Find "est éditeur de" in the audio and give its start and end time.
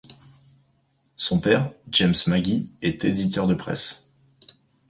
2.81-3.53